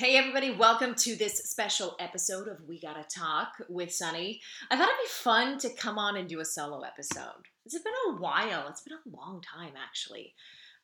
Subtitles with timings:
[0.00, 4.40] Hey, everybody, welcome to this special episode of We Gotta Talk with Sunny.
[4.70, 7.42] I thought it'd be fun to come on and do a solo episode.
[7.66, 10.32] It's been a while, it's been a long time actually,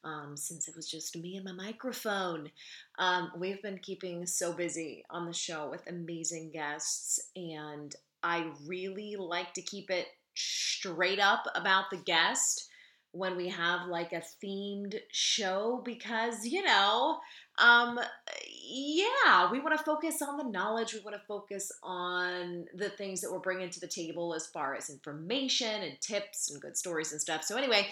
[0.04, 2.50] um, since it was just me and my microphone.
[2.98, 9.16] Um, we've been keeping so busy on the show with amazing guests, and I really
[9.18, 12.68] like to keep it straight up about the guest
[13.12, 17.18] when we have like a themed show because, you know,
[17.58, 17.98] um,
[18.68, 20.92] yeah, we want to focus on the knowledge.
[20.92, 24.74] We want to focus on the things that we're bringing to the table as far
[24.74, 27.44] as information and tips and good stories and stuff.
[27.44, 27.86] So, anyway,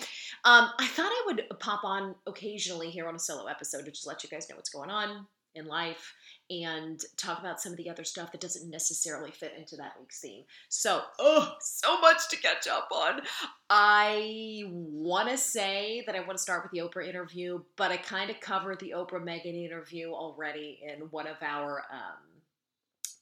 [0.45, 4.07] um, I thought I would pop on occasionally here on a solo episode to just
[4.07, 6.13] let you guys know what's going on in life
[6.51, 10.21] and talk about some of the other stuff that doesn't necessarily fit into that week's
[10.21, 10.45] theme.
[10.69, 13.23] So, oh, so much to catch up on.
[13.71, 17.97] I want to say that I want to start with the Oprah interview, but I
[17.97, 22.43] kind of covered the Oprah Meghan interview already in one of our um,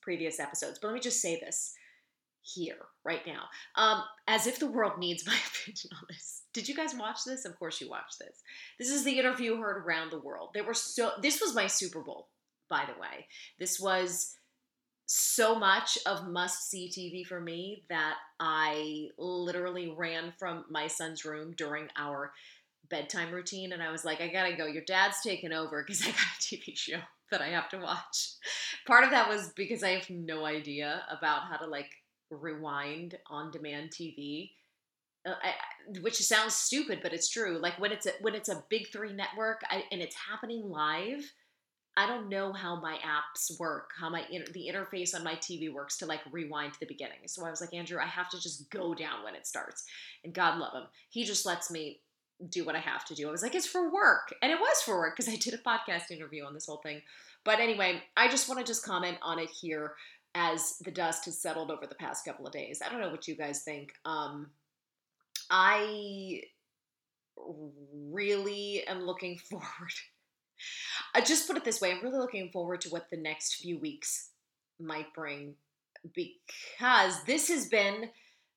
[0.00, 0.78] previous episodes.
[0.80, 1.74] But let me just say this
[2.42, 3.44] here right now.
[3.76, 6.42] Um, as if the world needs my opinion on this.
[6.52, 7.44] Did you guys watch this?
[7.44, 8.42] Of course you watched this.
[8.78, 10.50] This is the interview heard around the world.
[10.52, 12.28] They were so this was my super bowl
[12.72, 13.26] by the way
[13.58, 14.34] this was
[15.06, 21.24] so much of must see tv for me that i literally ran from my son's
[21.24, 22.32] room during our
[22.88, 26.06] bedtime routine and i was like i gotta go your dad's taking over because i
[26.06, 26.98] got a tv show
[27.30, 28.32] that i have to watch
[28.86, 31.90] part of that was because i have no idea about how to like
[32.32, 34.50] rewind on demand TV.
[35.26, 37.58] Uh, I, which sounds stupid, but it's true.
[37.58, 41.22] Like when it's a, when it's a big three network I, and it's happening live,
[41.96, 45.98] I don't know how my apps work, how my the interface on my TV works
[45.98, 47.18] to like rewind to the beginning.
[47.26, 49.84] So I was like, Andrew, I have to just go down when it starts.
[50.24, 52.00] And God love him, he just lets me
[52.48, 53.28] do what I have to do.
[53.28, 55.58] I was like, it's for work, and it was for work because I did a
[55.58, 57.02] podcast interview on this whole thing.
[57.44, 59.94] But anyway, I just want to just comment on it here
[60.34, 62.80] as the dust has settled over the past couple of days.
[62.84, 63.92] I don't know what you guys think.
[64.04, 64.50] Um,
[65.50, 66.42] I
[68.10, 69.92] really am looking forward.
[71.14, 73.78] I just put it this way I'm really looking forward to what the next few
[73.78, 74.30] weeks
[74.80, 75.54] might bring
[76.14, 78.10] because this has been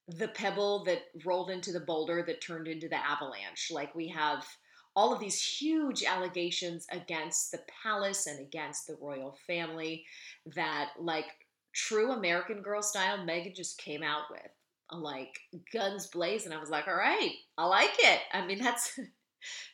[0.08, 3.72] the pebble that rolled into the boulder that turned into the avalanche.
[3.72, 4.46] Like we have
[4.96, 10.06] all of these huge allegations against the palace and against the royal family
[10.56, 11.26] that like
[11.74, 14.52] true American Girl style Meghan just came out with.
[14.92, 15.40] Like
[15.74, 16.54] guns blazing.
[16.54, 18.20] I was like, all right, I like it.
[18.32, 18.98] I mean, that's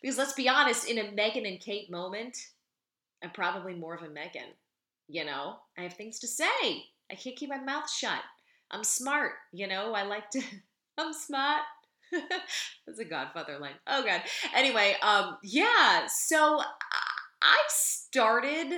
[0.02, 2.38] because let's be honest, in a Meghan and Kate moment,
[3.24, 4.54] I'm probably more of a Meghan.
[5.08, 6.86] You know, I have things to say.
[7.12, 8.22] I can't keep my mouth shut.
[8.72, 9.34] I'm smart.
[9.52, 10.42] You know, I like to.
[10.98, 11.62] I'm smart.
[12.88, 13.76] That's a Godfather line.
[13.88, 14.22] Oh God.
[14.56, 16.08] Anyway, um, yeah.
[16.08, 16.62] So
[17.42, 18.70] I started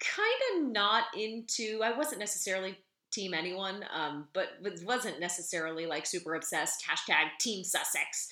[0.00, 1.80] kind of not into.
[1.82, 2.78] I wasn't necessarily
[3.12, 4.48] team anyone, um, but
[4.84, 6.84] wasn't necessarily like super obsessed.
[6.88, 8.28] Hashtag Team Sussex.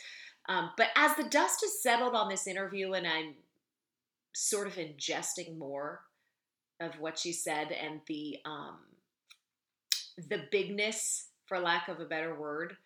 [0.51, 3.35] Um, but as the dust has settled on this interview, and I'm
[4.35, 6.01] sort of ingesting more
[6.81, 8.79] of what she said and the um,
[10.29, 12.77] the bigness, for lack of a better word,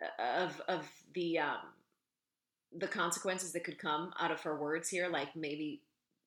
[0.00, 1.58] uh, of of the um,
[2.78, 5.82] the consequences that could come out of her words here, like maybe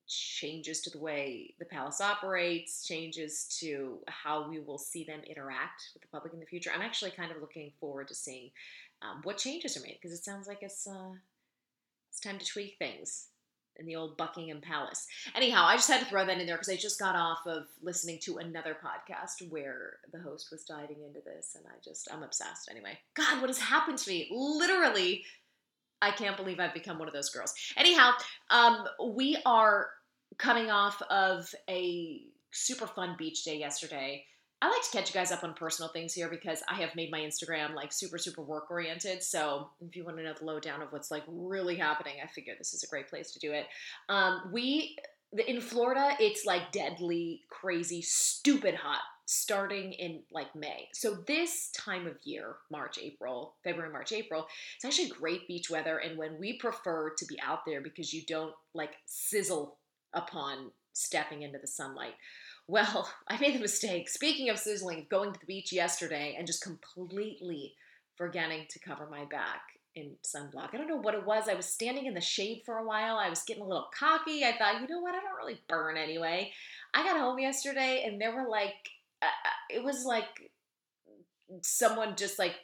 [0.08, 5.92] changes to the way the palace operates, changes to how we will see them interact
[5.94, 6.72] with the public in the future.
[6.74, 8.52] I'm actually kind of looking forward to seeing
[9.02, 11.14] um, what changes are made because it sounds like it's uh,
[12.10, 13.28] it's time to tweak things
[13.80, 15.06] in the old Buckingham Palace.
[15.36, 17.66] Anyhow, I just had to throw that in there because I just got off of
[17.82, 22.24] listening to another podcast where the host was diving into this, and I just I'm
[22.24, 22.70] obsessed.
[22.72, 24.28] Anyway, God, what has happened to me?
[24.32, 25.24] Literally.
[26.00, 27.56] I can't believe I've become one of those girls.
[27.76, 28.12] Anyhow,
[28.52, 29.88] um, we are
[30.38, 32.22] coming off of a
[32.52, 34.24] super fun beach day yesterday.
[34.60, 37.12] I like to catch you guys up on personal things here because I have made
[37.12, 39.22] my Instagram like super, super work oriented.
[39.22, 42.54] So if you want to know the lowdown of what's like really happening, I figure
[42.58, 43.68] this is a great place to do it.
[44.10, 44.98] Um, we
[45.46, 50.88] in Florida, it's like deadly, crazy, stupid hot starting in like May.
[50.94, 55.98] So this time of year, March, April, February, March, April, it's actually great beach weather
[55.98, 59.78] and when we prefer to be out there because you don't like sizzle
[60.14, 62.16] upon stepping into the sunlight.
[62.68, 66.64] Well, I made the mistake, speaking of sizzling, going to the beach yesterday and just
[66.64, 67.74] completely
[68.16, 69.62] forgetting to cover my back
[69.96, 70.70] in sunblock.
[70.74, 71.48] I don't know what it was.
[71.50, 73.18] I was standing in the shade for a while.
[73.18, 74.44] I was getting a little cocky.
[74.44, 75.16] I thought, you know what?
[75.16, 76.52] I don't really burn anyway.
[76.94, 78.76] I got home yesterday and there were like,
[79.22, 80.52] uh, uh it was like
[81.64, 82.56] someone just like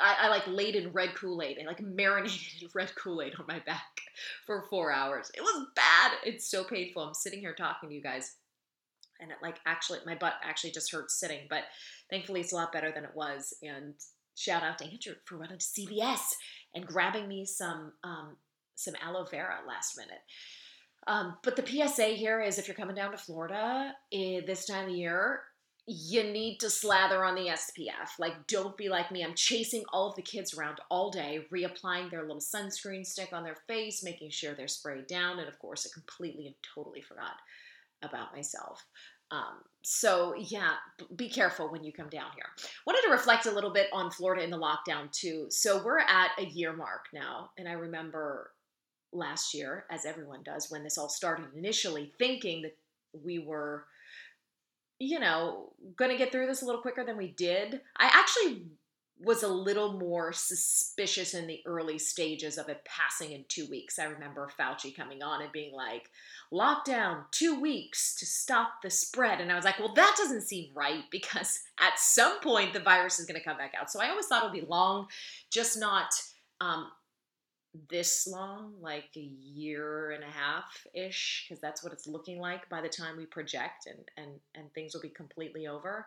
[0.00, 3.34] I, I like laid in red Kool Aid and like marinated in red Kool Aid
[3.38, 4.00] on my back
[4.46, 5.30] for four hours.
[5.34, 6.12] It was bad.
[6.24, 7.02] It's so painful.
[7.02, 8.36] I'm sitting here talking to you guys,
[9.22, 11.64] and it like actually my butt actually just hurts sitting, but
[12.10, 13.54] thankfully it's a lot better than it was.
[13.62, 13.94] And
[14.36, 16.20] shout out to Andrew for running to CVS
[16.74, 18.36] and grabbing me some um,
[18.74, 20.20] some aloe vera last minute.
[21.06, 24.88] Um, but the PSA here is if you're coming down to Florida eh, this time
[24.88, 25.42] of year,
[25.86, 28.18] you need to slather on the SPF.
[28.20, 29.24] Like, don't be like me.
[29.24, 33.42] I'm chasing all of the kids around all day, reapplying their little sunscreen stick on
[33.42, 35.40] their face, making sure they're sprayed down.
[35.40, 37.34] And of course, I completely and totally forgot
[38.02, 38.84] about myself.
[39.32, 40.74] Um, so, yeah,
[41.16, 42.44] be careful when you come down here.
[42.86, 45.46] Wanted to reflect a little bit on Florida in the lockdown, too.
[45.48, 47.50] So, we're at a year mark now.
[47.58, 48.52] And I remember
[49.12, 52.76] last year, as everyone does, when this all started initially, thinking that
[53.24, 53.86] we were
[55.02, 57.80] you know, going to get through this a little quicker than we did.
[57.98, 58.66] I actually
[59.24, 63.98] was a little more suspicious in the early stages of it passing in two weeks.
[63.98, 66.10] I remember Fauci coming on and being like,
[66.52, 69.40] lockdown, two weeks to stop the spread.
[69.40, 73.18] And I was like, well, that doesn't seem right because at some point the virus
[73.18, 73.90] is going to come back out.
[73.90, 75.06] So I always thought it would be long,
[75.50, 76.12] just not
[76.60, 76.88] um,
[77.88, 82.68] this long, like a year and a half ish, because that's what it's looking like
[82.68, 86.06] by the time we project and and and things will be completely over.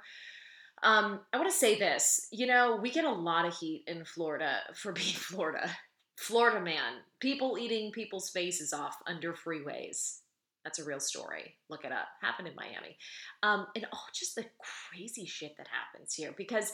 [0.84, 2.28] Um, I want to say this.
[2.32, 5.70] You know, we get a lot of heat in Florida for being Florida.
[6.18, 10.20] Florida man, people eating people's faces off under freeways.
[10.64, 11.56] That's a real story.
[11.70, 12.08] Look it up.
[12.22, 12.98] Happened in Miami.
[13.44, 14.46] Um, and all just the
[14.90, 16.72] crazy shit that happens here because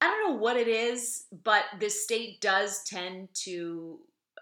[0.00, 3.98] I don't know what it is, but this state does tend to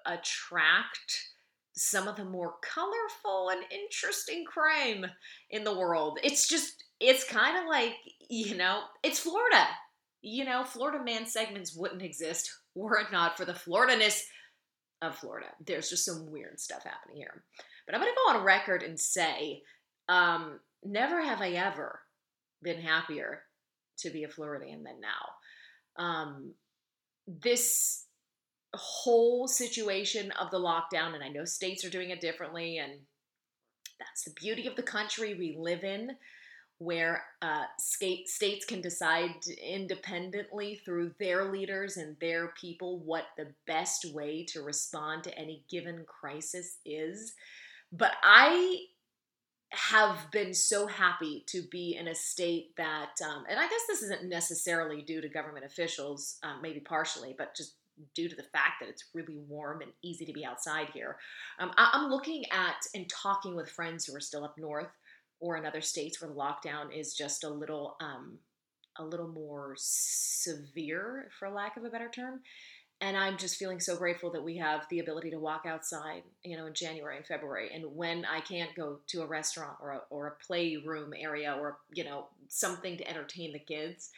[0.06, 1.30] attract
[1.75, 5.06] some of the more colorful and interesting crime
[5.50, 6.18] in the world.
[6.22, 7.94] It's just, it's kind of like,
[8.28, 9.66] you know, it's Florida.
[10.22, 14.25] You know, Florida man segments wouldn't exist were it not for the Floridaness
[15.02, 15.49] of Florida.
[15.66, 17.44] There's just some weird stuff happening here.
[17.87, 19.62] But I'm going to go on record and say,
[20.08, 22.00] um, never have I ever
[22.62, 23.43] been happier
[23.99, 25.32] to be a Floridian than now
[25.96, 26.52] um,
[27.26, 28.06] this
[28.75, 32.93] whole situation of the lockdown, and I know states are doing it differently, and
[33.99, 36.10] that's the beauty of the country we live in,
[36.82, 43.49] where uh, state, states can decide independently through their leaders and their people what the
[43.67, 47.34] best way to respond to any given crisis is.
[47.93, 48.84] But I
[49.70, 54.02] have been so happy to be in a state that, um, and I guess this
[54.02, 57.76] isn't necessarily due to government officials, um, maybe partially, but just
[58.14, 61.17] due to the fact that it's really warm and easy to be outside here.
[61.58, 64.90] Um, I- am looking at and talking with friends who are still up north
[65.42, 68.38] or in other states where the lockdown is just a little, um,
[68.96, 72.40] a little more severe, for lack of a better term
[73.02, 76.56] and I'm just feeling so grateful that we have the ability to walk outside, you
[76.56, 77.68] know, in January and February.
[77.74, 81.78] And when I can't go to a restaurant or a, or a playroom area or,
[81.92, 84.10] you know, something to entertain the kids,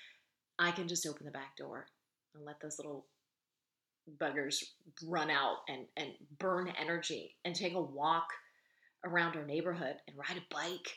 [0.59, 1.87] I can just open the back door
[2.35, 3.07] and let those little
[4.21, 4.63] buggers
[5.03, 8.27] run out and, and burn energy and take a walk
[9.03, 10.95] around our neighborhood and ride a bike.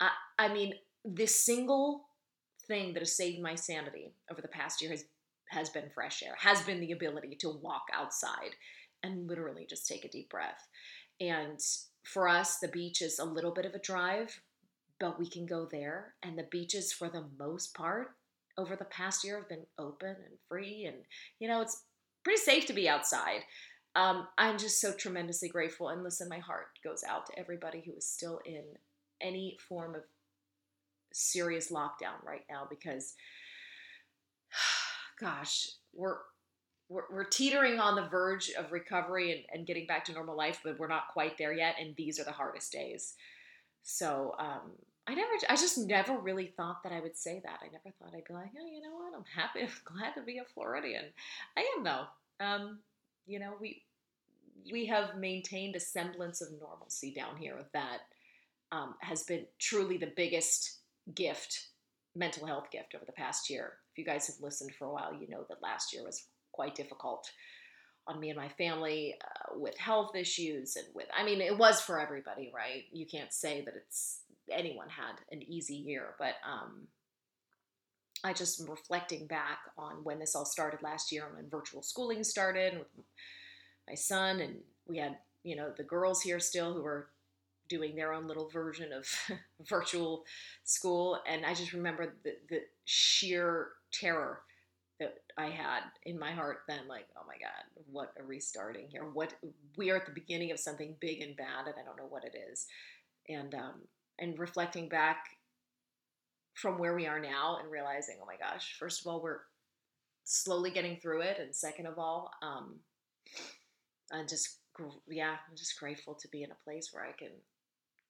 [0.00, 0.74] I, I mean,
[1.04, 2.04] this single
[2.66, 5.04] thing that has saved my sanity over the past year has
[5.50, 8.54] has been fresh air, has been the ability to walk outside
[9.02, 10.68] and literally just take a deep breath.
[11.20, 11.58] And
[12.04, 14.40] for us, the beach is a little bit of a drive,
[15.00, 16.14] but we can go there.
[16.22, 18.14] And the beaches, for the most part,
[18.56, 20.84] over the past year have been open and free.
[20.84, 20.98] And,
[21.38, 21.84] you know, it's
[22.24, 23.40] pretty safe to be outside.
[23.96, 25.88] Um, I'm just so tremendously grateful.
[25.88, 28.64] And listen, my heart goes out to everybody who is still in
[29.20, 30.02] any form of
[31.12, 33.14] serious lockdown right now because
[35.20, 36.18] gosh, we're
[36.88, 40.60] we're, we're teetering on the verge of recovery and, and getting back to normal life,
[40.64, 41.74] but we're not quite there yet.
[41.78, 43.14] And these are the hardest days.
[43.82, 44.72] So um,
[45.06, 47.60] I never, I just never really thought that I would say that.
[47.62, 49.14] I never thought I'd be like, oh, you know what?
[49.14, 51.04] I'm happy, I'm glad to be a Floridian.
[51.56, 52.04] I am though.
[52.40, 52.78] Um,
[53.26, 53.82] you know, we
[54.72, 58.00] we have maintained a semblance of normalcy down here with that
[58.72, 60.78] um, has been truly the biggest
[61.14, 61.68] gift,
[62.14, 65.14] mental health gift over the past year If you guys have listened for a while,
[65.14, 67.30] you know that last year was quite difficult
[68.06, 71.80] on me and my family uh, with health issues and with I mean it was
[71.80, 72.84] for everybody, right?
[72.90, 76.88] You can't say that it's anyone had an easy year, but um
[78.24, 81.82] I just am reflecting back on when this all started last year and when virtual
[81.82, 82.88] schooling started with
[83.88, 84.56] my son and
[84.88, 87.10] we had, you know, the girls here still who were
[87.68, 89.06] doing their own little version of
[89.68, 90.24] virtual
[90.64, 94.40] school and I just remember the, the sheer terror
[95.00, 99.04] that I had in my heart then, like, oh my God, what a restarting here.
[99.04, 99.34] What
[99.76, 102.24] we are at the beginning of something big and bad, and I don't know what
[102.24, 102.66] it is.
[103.28, 103.82] And um,
[104.18, 105.24] and reflecting back
[106.54, 109.40] from where we are now and realizing, oh my gosh, first of all, we're
[110.24, 112.80] slowly getting through it, and second of all, um,
[114.12, 114.58] I'm just
[115.08, 117.30] yeah, I'm just grateful to be in a place where I can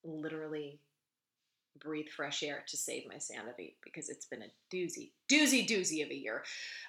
[0.09, 0.81] literally
[1.81, 6.11] breathe fresh air to save my sanity because it's been a doozy, doozy, doozy of
[6.11, 6.43] a year.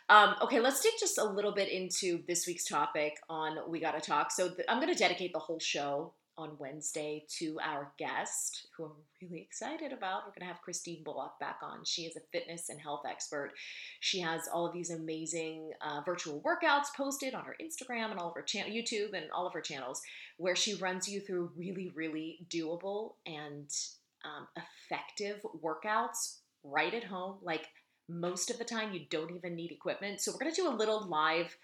[0.09, 4.01] Um, okay, let's dig just a little bit into this week's topic on We Gotta
[4.01, 4.31] Talk.
[4.31, 8.85] So th- I'm going to dedicate the whole show on Wednesday to our guest, who
[8.85, 8.91] I'm
[9.21, 10.21] really excited about.
[10.21, 11.83] We're going to have Christine Bullock back on.
[11.83, 13.51] She is a fitness and health expert.
[13.99, 18.29] She has all of these amazing uh, virtual workouts posted on her Instagram and all
[18.29, 20.01] of her channel, YouTube, and all of her channels,
[20.37, 23.69] where she runs you through really, really doable and
[24.23, 27.35] um, effective workouts right at home.
[27.41, 27.67] Like
[28.07, 30.21] most of the time, you don't even need equipment.
[30.21, 31.57] So we're going to do a little live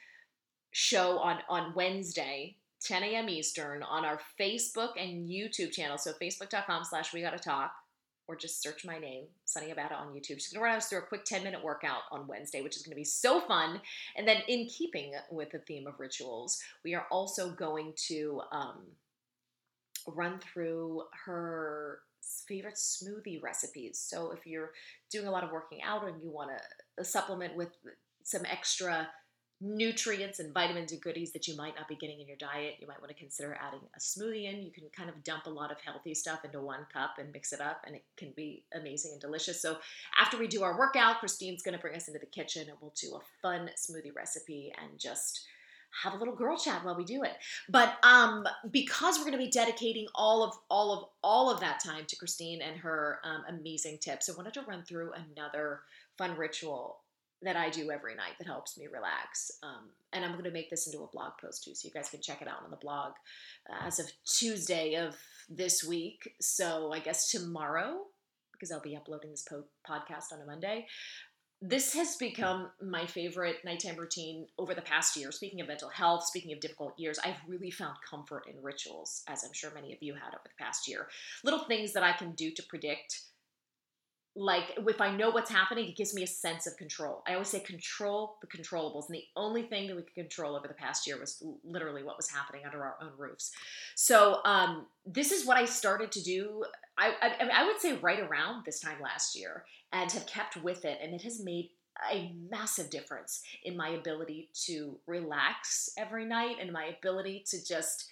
[0.72, 3.30] show on on Wednesday 10 a.m.
[3.30, 5.98] Eastern on our Facebook and YouTube channel.
[5.98, 7.72] So facebook.com slash we gotta talk,
[8.28, 10.40] or just search my name, Sunny Abberton on YouTube.
[10.40, 12.96] She's gonna run us through a quick 10 minute workout on Wednesday, which is gonna
[12.96, 13.82] be so fun.
[14.16, 18.82] And then in keeping with the theme of rituals, we are also going to um,
[20.08, 22.00] run through her
[22.48, 24.00] favorite smoothie recipes.
[24.00, 24.72] So if you're
[25.12, 26.52] doing a lot of working out and you want
[26.98, 27.70] to supplement with
[28.24, 29.08] some extra
[29.66, 32.88] nutrients and vitamins and goodies that you might not be getting in your diet, you
[32.88, 34.62] might want to consider adding a smoothie in.
[34.62, 37.52] You can kind of dump a lot of healthy stuff into one cup and mix
[37.52, 39.62] it up, and it can be amazing and delicious.
[39.62, 39.78] So,
[40.20, 42.94] after we do our workout, Christine's going to bring us into the kitchen and we'll
[43.00, 45.46] do a fun smoothie recipe and just
[46.04, 47.34] have a little girl chat while we do it.
[47.70, 51.82] But um, because we're going to be dedicating all of all of all of that
[51.84, 55.82] time to Christine and her um, amazing tips, I wanted to run through another
[56.18, 56.98] fun ritual
[57.46, 59.52] that I do every night that helps me relax.
[59.64, 62.10] Um, and I'm going to make this into a blog post too, so you guys
[62.10, 63.14] can check it out on the blog
[63.70, 65.16] uh, as of Tuesday of
[65.50, 66.34] this week.
[66.42, 68.02] So I guess tomorrow,
[68.52, 70.88] because I'll be uploading this po- podcast on a Monday.
[71.62, 75.32] This has become my favorite nighttime routine over the past year.
[75.32, 79.44] Speaking of mental health, speaking of difficult years, I've really found comfort in rituals, as
[79.44, 81.08] I'm sure many of you had over the past year.
[81.44, 83.22] Little things that I can do to predict
[84.36, 87.24] like if I know what's happening, it gives me a sense of control.
[87.26, 90.68] I always say control the controllables, and the only thing that we could control over
[90.68, 93.52] the past year was literally what was happening under our own roofs.
[93.96, 96.66] So um, this is what I started to do.
[96.98, 99.64] I, I, I would say right around this time last year,
[99.94, 101.70] and have kept with it, and it has made
[102.12, 108.10] a massive difference in my ability to relax every night and my ability to just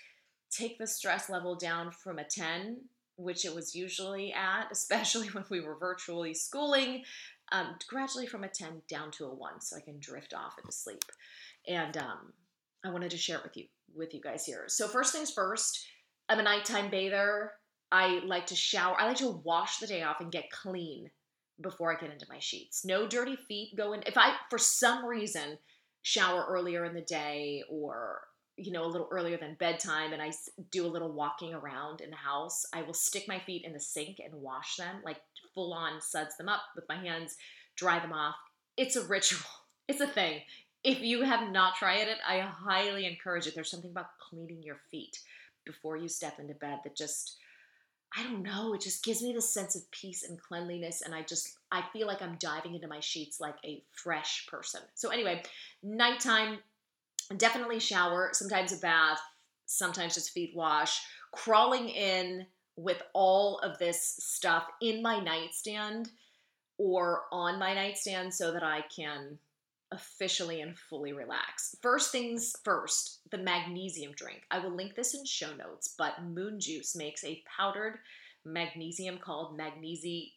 [0.49, 2.77] take the stress level down from a 10
[3.15, 7.03] which it was usually at, especially when we were virtually schooling,
[7.51, 10.71] um, gradually from a 10 down to a 1 so I can drift off into
[10.71, 11.03] sleep.
[11.67, 12.33] And um,
[12.83, 13.65] I wanted to share it with you
[13.95, 14.63] with you guys here.
[14.67, 15.85] So first things first,
[16.27, 17.51] I'm a nighttime bather.
[17.91, 18.99] I like to shower.
[18.99, 21.11] I like to wash the day off and get clean
[21.61, 22.83] before I get into my sheets.
[22.83, 24.01] No dirty feet go in.
[24.07, 25.59] If I for some reason
[26.01, 28.21] shower earlier in the day or
[28.57, 30.31] you know, a little earlier than bedtime and I
[30.71, 33.79] do a little walking around in the house, I will stick my feet in the
[33.79, 35.17] sink and wash them, like
[35.53, 37.35] full on suds them up with my hands,
[37.75, 38.35] dry them off.
[38.77, 39.41] It's a ritual,
[39.87, 40.41] it's a thing.
[40.83, 43.55] If you have not tried it, I highly encourage it.
[43.55, 45.17] There's something about cleaning your feet
[45.65, 47.37] before you step into bed that just,
[48.15, 51.01] I don't know, it just gives me this sense of peace and cleanliness.
[51.01, 54.81] And I just, I feel like I'm diving into my sheets like a fresh person.
[54.93, 55.43] So, anyway,
[55.81, 56.59] nighttime,
[57.37, 59.19] definitely shower, sometimes a bath,
[59.65, 61.01] sometimes just feet wash,
[61.31, 66.09] crawling in with all of this stuff in my nightstand
[66.77, 69.37] or on my nightstand so that I can
[69.91, 71.75] officially and fully relax.
[71.81, 74.41] First things first, the magnesium drink.
[74.49, 77.99] I will link this in show notes, but Moon Juice makes a powdered
[78.45, 80.31] magnesium called Magnesi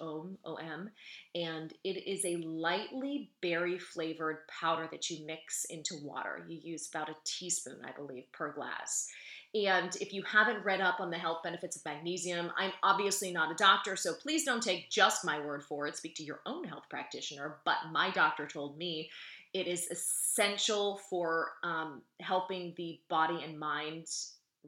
[0.00, 0.90] Om, OM,
[1.34, 6.44] and it is a lightly berry flavored powder that you mix into water.
[6.48, 9.08] You use about a teaspoon, I believe, per glass.
[9.54, 13.52] And if you haven't read up on the health benefits of magnesium, I'm obviously not
[13.52, 15.96] a doctor, so please don't take just my word for it.
[15.96, 17.56] Speak to your own health practitioner.
[17.64, 19.10] But my doctor told me
[19.52, 24.06] it is essential for um, helping the body and mind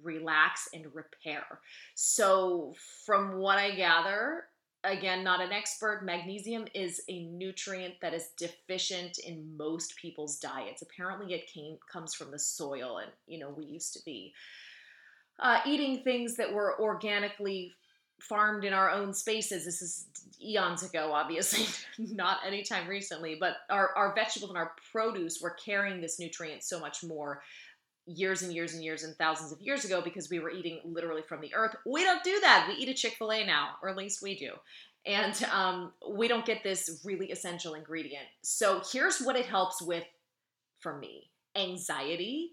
[0.03, 1.45] relax and repair.
[1.95, 2.75] So,
[3.05, 4.45] from what I gather,
[4.85, 10.83] again, not an expert, magnesium is a nutrient that is deficient in most people's diets.
[10.83, 14.33] Apparently, it came comes from the soil, and you know we used to be
[15.41, 17.73] uh, eating things that were organically
[18.21, 19.65] farmed in our own spaces.
[19.65, 20.07] This is
[20.43, 21.67] eons ago, obviously,
[22.15, 26.79] not anytime recently, but our, our vegetables and our produce were carrying this nutrient so
[26.79, 27.43] much more
[28.07, 31.23] years and years and years and thousands of years ago because we were eating literally
[31.23, 31.75] from the earth.
[31.87, 32.67] We don't do that.
[32.69, 34.53] We eat a Chick fil A now, or at least we do.
[35.07, 38.25] And um, we don't get this really essential ingredient.
[38.43, 40.05] So here's what it helps with
[40.81, 42.53] for me anxiety.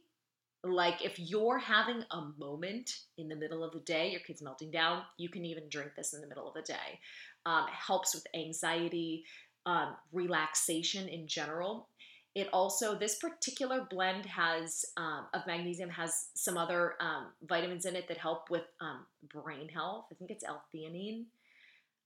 [0.63, 4.71] Like if you're having a moment in the middle of the day, your kid's melting
[4.71, 6.99] down, you can even drink this in the middle of the day.
[7.45, 9.23] Um, helps with anxiety,
[9.65, 11.87] um, relaxation in general.
[12.33, 17.95] It also, this particular blend has um, of magnesium has some other um, vitamins in
[17.95, 20.05] it that help with um, brain health.
[20.11, 21.25] I think it's L-theanine.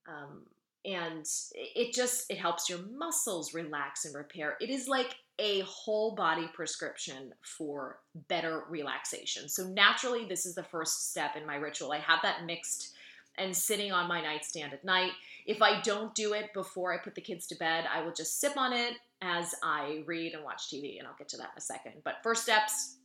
[0.08, 0.46] Um,
[0.86, 6.15] and it just it helps your muscles relax and repair it is like a whole
[6.15, 11.91] body prescription for better relaxation so naturally this is the first step in my ritual
[11.91, 12.94] i have that mixed
[13.38, 15.12] and sitting on my nightstand at night
[15.46, 18.39] if i don't do it before i put the kids to bed i will just
[18.39, 18.94] sip on it
[19.25, 21.94] as I read and watch TV, and I'll get to that in a second.
[22.03, 22.98] But first steps,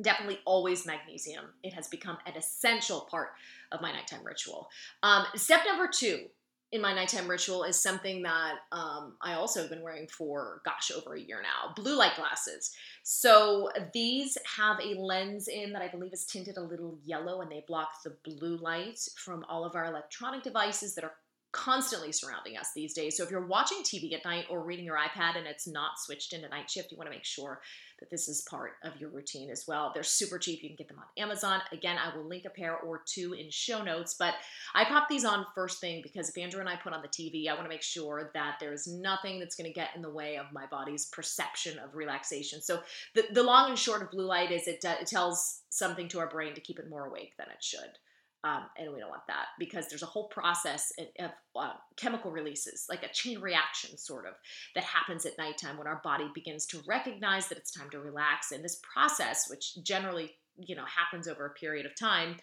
[0.00, 1.44] definitely always magnesium.
[1.62, 3.30] It has become an essential part
[3.72, 4.68] of my nighttime ritual.
[5.02, 6.26] Um, step number two
[6.72, 10.92] in my nighttime ritual is something that um, I also have been wearing for, gosh,
[10.96, 12.72] over a year now blue light glasses.
[13.02, 17.50] So these have a lens in that I believe is tinted a little yellow and
[17.50, 21.14] they block the blue light from all of our electronic devices that are
[21.52, 23.16] constantly surrounding us these days.
[23.16, 26.32] So if you're watching TV at night or reading your iPad and it's not switched
[26.32, 27.60] into night shift, you want to make sure
[27.98, 29.90] that this is part of your routine as well.
[29.92, 30.62] They're super cheap.
[30.62, 31.60] You can get them on Amazon.
[31.72, 34.34] Again, I will link a pair or two in show notes, but
[34.74, 37.48] I pop these on first thing because if Andrew and I put on the TV,
[37.48, 40.36] I want to make sure that there's nothing that's going to get in the way
[40.36, 42.62] of my body's perception of relaxation.
[42.62, 42.80] So
[43.14, 46.28] the, the long and short of blue light is it, it tells something to our
[46.28, 47.98] brain to keep it more awake than it should.
[48.42, 52.86] Um, and we don't want that because there's a whole process of uh, chemical releases,
[52.88, 54.32] like a chain reaction sort of,
[54.74, 58.50] that happens at nighttime when our body begins to recognize that it's time to relax.
[58.50, 62.36] And this process, which generally you know happens over a period of time,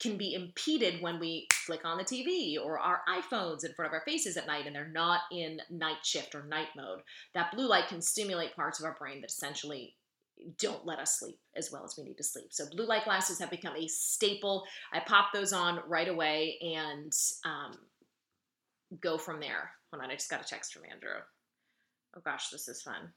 [0.00, 3.94] can be impeded when we flick on the TV or our iPhones in front of
[3.94, 7.00] our faces at night and they're not in night shift or night mode.
[7.34, 9.94] That blue light can stimulate parts of our brain that essentially
[10.58, 12.46] don't let us sleep as well as we need to sleep.
[12.50, 14.64] So blue light glasses have become a staple.
[14.92, 17.12] I pop those on right away and
[17.44, 17.76] um,
[19.00, 19.70] go from there.
[19.92, 21.20] Hold on, I just got a text from Andrew.
[22.16, 23.12] Oh gosh, this is fun.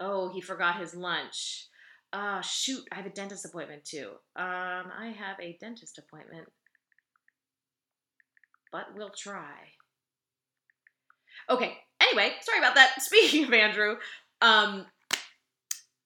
[0.00, 1.66] Oh, he forgot his lunch.
[2.12, 4.10] Uh, shoot, I have a dentist appointment too.
[4.36, 4.44] Um,
[4.96, 6.48] I have a dentist appointment,
[8.72, 9.52] but we'll try.
[11.50, 12.94] Okay, anyway, sorry about that.
[13.02, 13.96] Speaking of Andrew,
[14.40, 14.86] um,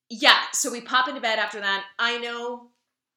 [0.08, 1.84] yeah, so we pop into bed after that.
[1.98, 2.68] I know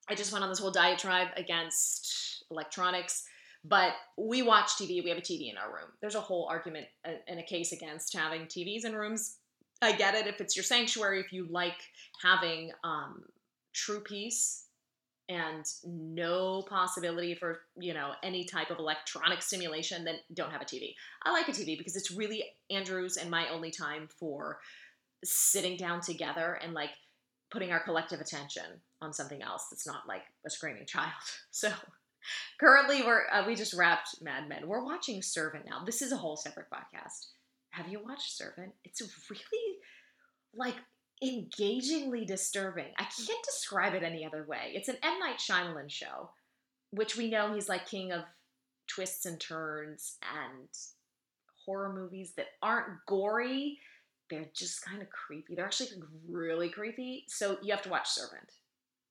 [0.10, 3.24] I just went on this whole diatribe against electronics,
[3.64, 5.04] but we watch TV.
[5.04, 5.90] We have a TV in our room.
[6.02, 9.38] There's a whole argument and a case against having TVs in rooms.
[9.82, 11.82] I get it if it's your sanctuary, if you like
[12.24, 13.24] having um,
[13.74, 14.66] true peace
[15.28, 20.66] and no possibility for you know any type of electronic stimulation then don't have a
[20.66, 24.60] tv i like a tv because it's really andrew's and my only time for
[25.26, 26.92] sitting down together and like
[27.52, 28.64] putting our collective attention
[29.02, 31.12] on something else that's not like a screaming child.
[31.52, 31.72] So
[32.60, 34.68] currently we're uh, we just wrapped Mad Men.
[34.68, 35.84] We're watching Servant now.
[35.86, 37.28] This is a whole separate podcast.
[37.70, 38.74] Have you watched Servant?
[38.84, 39.78] It's really
[40.54, 40.76] like
[41.24, 42.92] engagingly disturbing.
[42.98, 44.72] I can't describe it any other way.
[44.74, 46.32] It's an M Night Shyamalan show,
[46.92, 48.24] which we know he's like king of
[48.88, 50.68] twists and turns and
[51.66, 53.80] horror movies that aren't gory
[54.30, 55.56] they're just kind of creepy.
[55.56, 55.90] They're actually
[56.30, 57.26] really creepy.
[57.28, 58.52] So you have to watch Servant.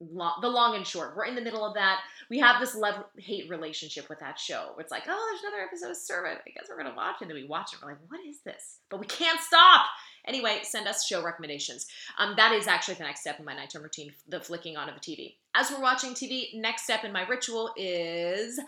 [0.00, 1.16] Long, the long and short.
[1.16, 2.00] We're in the middle of that.
[2.29, 4.74] We have this love hate relationship with that show.
[4.79, 6.40] It's like, oh, there's another episode of Servant.
[6.46, 7.22] I guess we're gonna watch it.
[7.22, 7.79] And then we watch it.
[7.81, 8.81] We're like, what is this?
[8.90, 9.87] But we can't stop.
[10.27, 11.87] Anyway, send us show recommendations.
[12.18, 14.94] Um, that is actually the next step in my nighttime routine, the flicking on of
[14.94, 15.37] the TV.
[15.55, 18.59] As we're watching TV, next step in my ritual is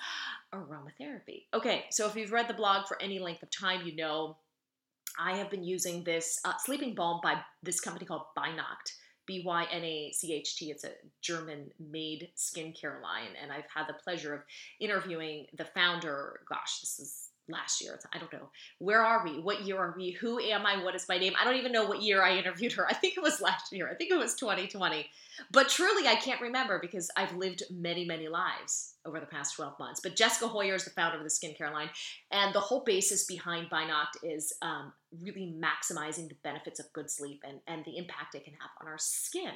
[0.55, 1.45] aromatherapy.
[1.55, 4.37] Okay, so if you've read the blog for any length of time, you know
[5.19, 8.93] I have been using this uh, sleeping balm by this company called Bynacht.
[9.27, 10.71] B Y N A C H T.
[10.71, 13.31] It's a German made skincare line.
[13.43, 14.43] And I've had the pleasure of
[14.81, 16.41] interviewing the founder.
[16.49, 17.99] Gosh, this is last year.
[18.13, 18.49] I don't know.
[18.79, 19.41] Where are we?
[19.41, 20.11] What year are we?
[20.13, 20.83] Who am I?
[20.83, 21.35] What is my name?
[21.41, 22.87] I don't even know what year I interviewed her.
[22.91, 23.89] I think it was last year.
[23.91, 25.09] I think it was 2020.
[25.51, 29.79] But truly, I can't remember because I've lived many, many lives over the past 12
[29.79, 30.01] months.
[30.03, 31.91] But Jessica Hoyer is the founder of the skincare line.
[32.31, 37.43] And the whole basis behind Bynacht is um, really maximizing the benefits of good sleep
[37.47, 39.55] and, and the impact it can have on our skin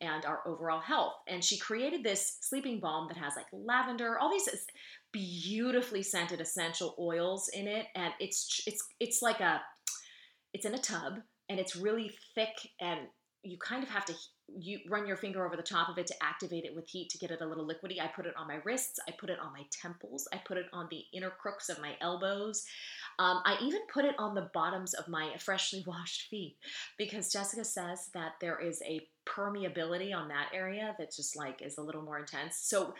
[0.00, 1.14] and our overall health.
[1.26, 4.48] And she created this sleeping balm that has like lavender, all these
[5.16, 9.60] beautifully scented essential oils in it, and it's it's it's like a
[10.52, 11.14] it's in a tub
[11.48, 13.00] and it's really thick and
[13.42, 14.14] you kind of have to
[14.48, 17.18] you run your finger over the top of it to activate it with heat to
[17.18, 18.00] get it a little liquidy.
[18.00, 20.66] I put it on my wrists, I put it on my temples, I put it
[20.72, 22.64] on the inner crooks of my elbows.
[23.18, 26.56] Um, I even put it on the bottoms of my freshly washed feet
[26.96, 31.78] because Jessica says that there is a permeability on that area that just like is
[31.78, 32.58] a little more intense.
[32.62, 32.94] So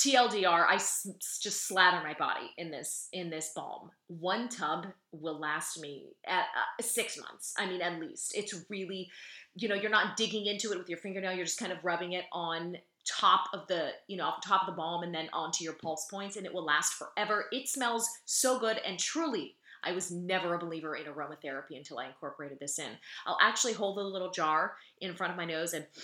[0.00, 1.06] TLDR, I s-
[1.42, 3.90] just slather my body in this in this balm.
[4.06, 7.52] One tub will last me at uh, six months.
[7.58, 9.10] I mean, at least it's really,
[9.56, 11.34] you know, you're not digging into it with your fingernail.
[11.34, 14.62] You're just kind of rubbing it on top of the, you know, off the top
[14.62, 17.44] of the balm and then onto your pulse points, and it will last forever.
[17.52, 22.06] It smells so good, and truly, I was never a believer in aromatherapy until I
[22.06, 22.92] incorporated this in.
[23.26, 25.84] I'll actually hold the little jar in front of my nose and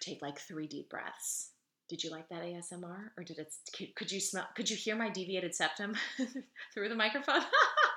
[0.00, 1.48] take like three deep breaths
[1.88, 3.52] did you like that ASMR or did it
[3.96, 5.94] could you smell could you hear my deviated septum
[6.74, 7.42] through the microphone?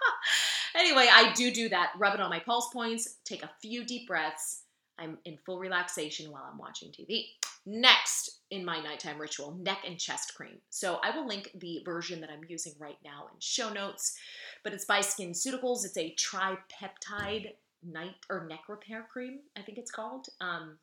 [0.75, 1.91] anyway, I do do that.
[1.97, 4.61] Rub it on my pulse points, take a few deep breaths.
[4.97, 7.25] I'm in full relaxation while I'm watching TV.
[7.65, 10.57] Next in my nighttime ritual, neck and chest cream.
[10.69, 14.15] So I will link the version that I'm using right now in show notes,
[14.63, 15.83] but it's by SkinCeuticals.
[15.83, 20.27] It's a tripeptide night or neck repair cream, I think it's called.
[20.41, 20.77] Um,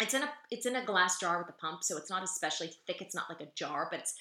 [0.00, 2.72] it's in a it's in a glass jar with a pump, so it's not especially
[2.86, 3.00] thick.
[3.00, 4.14] It's not like a jar, but it's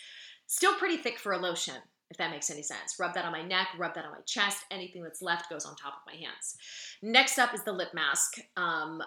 [0.48, 1.76] still pretty thick for a lotion,
[2.10, 3.00] if that makes any sense.
[3.00, 4.64] Rub that on my neck, rub that on my chest.
[4.72, 6.58] Anything that's left goes on top of my hands.
[7.02, 8.40] Next up is the lip mask.
[8.58, 9.02] Um,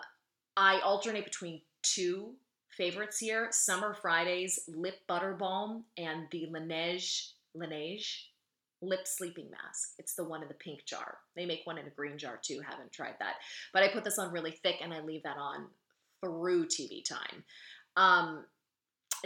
[0.56, 2.34] I alternate between two
[2.70, 8.24] favorites here: Summer Fridays Lip Butter Balm and the Laneige Laneige
[8.84, 9.94] lip sleeping mask.
[9.98, 11.18] It's the one in the pink jar.
[11.36, 12.60] They make one in a green jar too.
[12.68, 13.34] Haven't tried that,
[13.72, 15.68] but I put this on really thick and I leave that on
[16.22, 17.44] through TV time.
[17.96, 18.44] Um,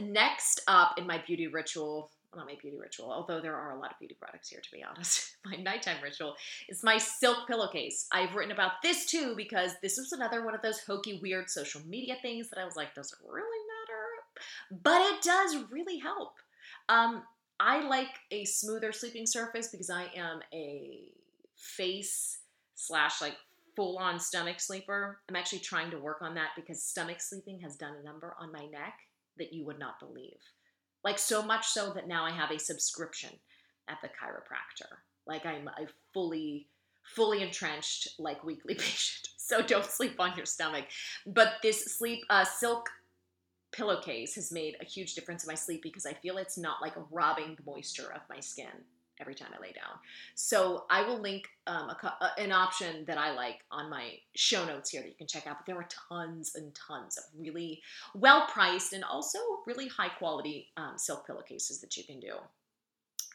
[0.00, 3.78] next up in my beauty ritual, well, not my beauty ritual, although there are a
[3.78, 5.36] lot of beauty products here to be honest.
[5.44, 6.34] my nighttime ritual
[6.68, 8.06] is my silk pillowcase.
[8.12, 11.80] I've written about this too because this was another one of those hokey, weird social
[11.86, 14.80] media things that I was like, does it really matter?
[14.82, 16.32] But it does really help.
[16.88, 17.22] Um,
[17.58, 21.08] I like a smoother sleeping surface because I am a
[21.56, 22.38] face
[22.74, 23.36] slash like
[23.76, 25.20] full on stomach sleeper.
[25.28, 28.50] I'm actually trying to work on that because stomach sleeping has done a number on
[28.50, 28.98] my neck
[29.38, 30.40] that you would not believe.
[31.04, 33.30] Like so much so that now I have a subscription
[33.88, 34.96] at the chiropractor.
[35.26, 36.66] Like I'm a fully
[37.14, 39.28] fully entrenched like weekly patient.
[39.36, 40.86] So don't sleep on your stomach.
[41.26, 42.88] But this sleep uh, silk
[43.72, 46.94] pillowcase has made a huge difference in my sleep because I feel it's not like
[47.10, 48.84] robbing the moisture of my skin
[49.20, 49.98] every time I lay down.
[50.34, 54.64] So I will link um, a, uh, an option that I like on my show
[54.64, 55.58] notes here that you can check out.
[55.58, 57.82] But there are tons and tons of really
[58.14, 62.34] well priced and also really high quality um, silk pillowcases that you can do.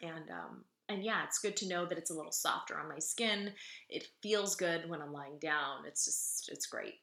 [0.01, 2.99] And um, and yeah, it's good to know that it's a little softer on my
[2.99, 3.53] skin.
[3.89, 5.85] It feels good when I'm lying down.
[5.87, 6.95] It's just it's great.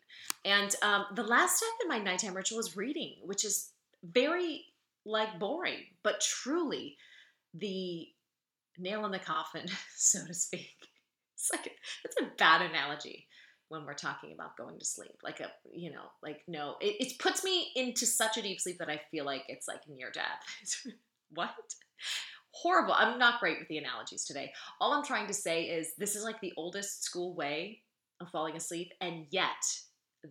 [0.45, 3.71] And um, the last step in my nighttime ritual is reading, which is
[4.03, 4.67] very
[5.05, 6.97] like boring, but truly
[7.55, 8.09] the
[8.79, 10.89] nail in the coffin, so to speak.
[11.35, 11.73] It's like
[12.05, 13.27] it's a bad analogy
[13.69, 15.17] when we're talking about going to sleep.
[15.23, 18.79] Like a, you know, like no, it, it puts me into such a deep sleep
[18.79, 20.87] that I feel like it's like near death.
[21.35, 21.51] what?
[22.51, 22.95] Horrible.
[22.95, 24.53] I'm not great with the analogies today.
[24.81, 27.83] All I'm trying to say is this is like the oldest school way
[28.21, 29.65] of falling asleep, and yet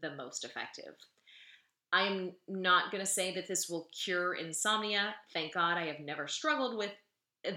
[0.01, 0.93] the most effective.
[1.93, 5.15] I'm not going to say that this will cure insomnia.
[5.33, 6.91] Thank God I have never struggled with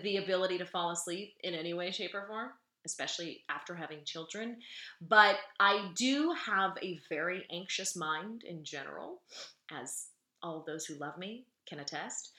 [0.03, 2.51] the ability to fall asleep in any way, shape, or form,
[2.85, 4.57] especially after having children.
[5.01, 9.21] But I do have a very anxious mind in general,
[9.71, 10.07] as
[10.43, 12.33] all those who love me can attest.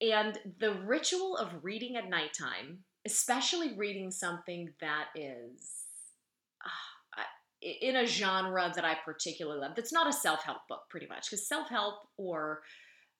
[0.00, 5.84] And the ritual of reading at nighttime, especially reading something that is
[6.64, 7.22] uh,
[7.62, 11.30] in a genre that I particularly love, that's not a self help book, pretty much,
[11.30, 12.62] because self help or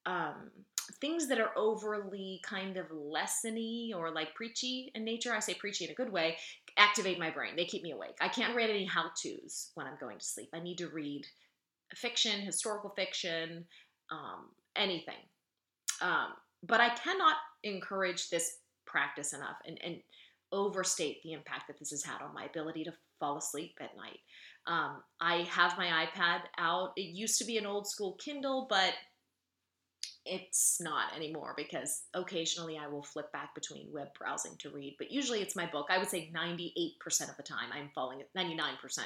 [0.06, 0.50] um,
[1.00, 5.84] things that are overly kind of lessony or like preachy in nature, I say preachy
[5.84, 6.36] in a good way,
[6.76, 7.54] activate my brain.
[7.56, 8.16] They keep me awake.
[8.20, 10.48] I can't read any how to's when I'm going to sleep.
[10.54, 11.26] I need to read
[11.94, 13.64] fiction, historical fiction,
[14.10, 15.14] um, anything.
[16.00, 16.28] Um,
[16.62, 19.96] but I cannot encourage this practice enough and, and
[20.52, 24.18] overstate the impact that this has had on my ability to fall asleep at night.
[24.66, 26.92] Um, I have my iPad out.
[26.96, 28.92] It used to be an old school Kindle, but
[30.26, 35.10] it's not anymore because occasionally I will flip back between web browsing to read, but
[35.10, 35.86] usually it's my book.
[35.90, 38.44] I would say 98% of the time I'm falling 99%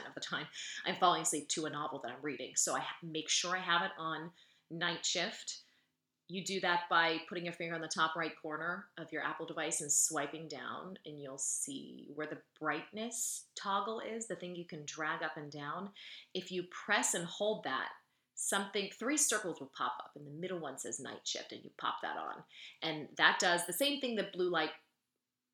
[0.07, 0.46] of the time
[0.85, 2.53] I'm falling asleep to a novel that I'm reading.
[2.57, 4.31] So I make sure I have it on
[4.70, 5.61] night shift.
[6.27, 9.44] You do that by putting your finger on the top right corner of your Apple
[9.44, 14.64] device and swiping down, and you'll see where the brightness toggle is, the thing you
[14.64, 15.90] can drag up and down.
[16.33, 17.90] If you press and hold that,
[18.35, 21.70] something, three circles will pop up, and the middle one says night shift, and you
[21.79, 22.42] pop that on.
[22.83, 24.70] And that does the same thing that blue light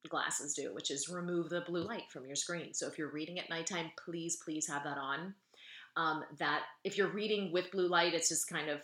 [0.08, 2.72] glasses do, which is remove the blue light from your screen.
[2.72, 5.34] So if you're reading at nighttime, please, please have that on.
[5.96, 8.82] Um, that if you're reading with blue light, it's just kind of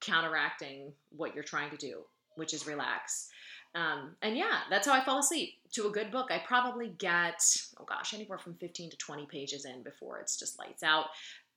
[0.00, 2.00] counteracting what you're trying to do,
[2.36, 3.28] which is relax.
[3.74, 6.30] Um, and yeah, that's how I fall asleep to a good book.
[6.30, 7.42] I probably get,
[7.78, 11.06] oh gosh, anywhere from 15 to 20 pages in before it's just lights out.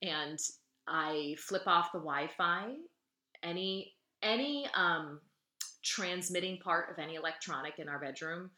[0.02, 0.40] And
[0.88, 2.76] I flip off the Wi-Fi.
[3.44, 5.20] Any any um,
[5.84, 8.50] transmitting part of any electronic in our bedroom,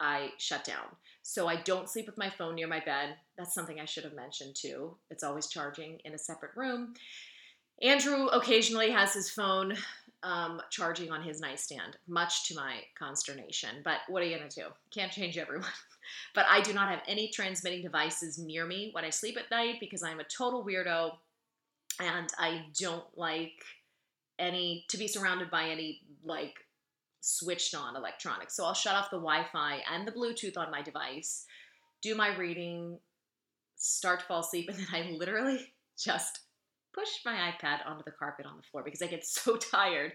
[0.00, 0.96] I shut down.
[1.22, 3.16] So I don't sleep with my phone near my bed.
[3.38, 4.96] That's something I should have mentioned too.
[5.10, 6.94] It's always charging in a separate room.
[7.80, 9.76] Andrew occasionally has his phone
[10.22, 13.76] um, charging on his nightstand, much to my consternation.
[13.84, 14.66] But what are you to do?
[14.92, 15.66] Can't change everyone.
[16.34, 19.76] but I do not have any transmitting devices near me when I sleep at night
[19.80, 21.12] because I'm a total weirdo
[22.00, 23.64] and I don't like
[24.38, 26.54] any to be surrounded by any like
[27.20, 28.56] switched on electronics.
[28.56, 31.46] So I'll shut off the Wi-Fi and the Bluetooth on my device,
[32.02, 32.98] do my reading,
[33.76, 36.40] start to fall asleep, and then I literally just
[36.92, 40.12] push my iPad onto the carpet on the floor because I get so tired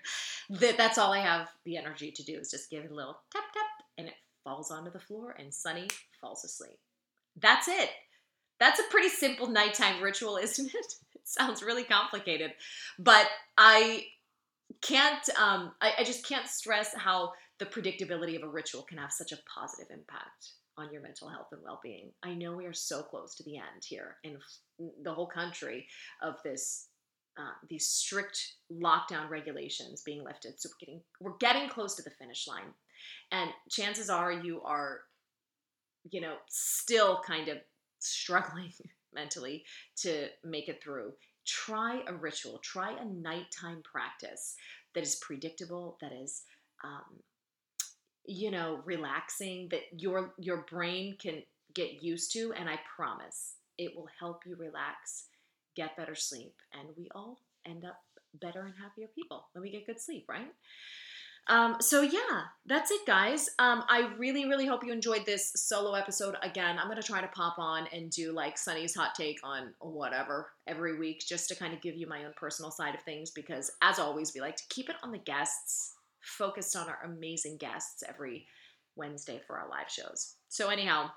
[0.50, 3.18] that that's all I have the energy to do is just give it a little
[3.32, 4.14] tap tap and it
[4.44, 5.88] falls onto the floor and Sunny
[6.22, 6.78] falls asleep.
[7.40, 7.90] That's it.
[8.60, 10.96] That's a pretty simple nighttime ritual, isn't it?
[11.28, 12.54] Sounds really complicated,
[12.98, 14.06] but I
[14.82, 19.12] can't, um, I, I just can't stress how the predictability of a ritual can have
[19.12, 22.12] such a positive impact on your mental health and well-being.
[22.24, 24.38] I know we are so close to the end here in
[25.04, 25.88] the whole country
[26.22, 26.90] of this
[27.40, 30.60] uh, these strict lockdown regulations being lifted.
[30.60, 32.74] So we're getting we're getting close to the finish line,
[33.32, 35.02] and chances are you are,
[36.10, 37.58] you know, still kind of
[38.00, 38.74] struggling
[39.14, 39.64] mentally
[39.98, 41.14] to make it through.
[41.46, 44.56] Try a ritual, try a nighttime practice
[44.94, 46.44] that is predictable, that is,
[46.84, 47.22] um,
[48.26, 51.44] you know, relaxing, that your your brain can
[51.74, 55.28] get used to, and I promise it will help you relax,
[55.76, 58.00] get better sleep, and we all end up
[58.42, 60.52] better and happier people when we get good sleep, right?
[61.50, 63.50] Um, so yeah, that's it, guys.
[63.58, 66.36] Um, I really, really hope you enjoyed this solo episode.
[66.44, 70.52] Again, I'm gonna try to pop on and do like Sunny's hot take on whatever
[70.68, 73.32] every week, just to kind of give you my own personal side of things.
[73.32, 77.58] Because as always, we like to keep it on the guests, focused on our amazing
[77.58, 78.46] guests every
[78.96, 80.36] Wednesday for our live shows.
[80.50, 81.12] So anyhow,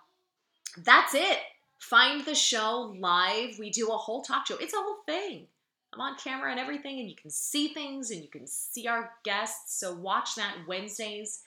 [0.84, 1.38] that's it.
[1.80, 3.58] Find the show live.
[3.58, 4.56] We do a whole talk show.
[4.58, 5.46] It's a whole thing.
[5.92, 9.11] I'm on camera and everything, and you can see things and you can see our
[9.24, 9.79] guests.
[9.81, 11.42] So watch that Wednesdays,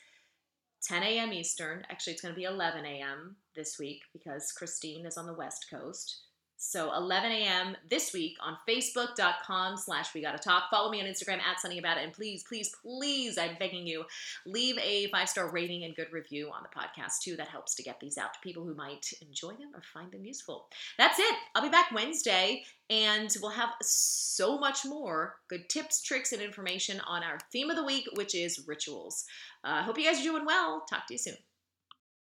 [0.83, 1.31] 10 a.m.
[1.31, 1.85] Eastern.
[1.89, 3.37] Actually, it's going to be 11 a.m.
[3.55, 6.19] this week because Christine is on the West Coast.
[6.65, 7.75] So 11 a.m.
[7.89, 10.69] this week on Facebook.com slash We Gotta Talk.
[10.71, 12.05] Follow me on Instagram at Sunny About It.
[12.05, 14.05] And please, please, please, I'm begging you,
[14.45, 17.35] leave a five-star rating and good review on the podcast too.
[17.35, 20.23] That helps to get these out to people who might enjoy them or find them
[20.23, 20.67] useful.
[20.97, 21.35] That's it.
[21.53, 27.01] I'll be back Wednesday and we'll have so much more good tips, tricks, and information
[27.01, 29.25] on our theme of the week, which is rituals.
[29.65, 30.85] I uh, hope you guys are doing well.
[30.89, 31.35] Talk to you soon.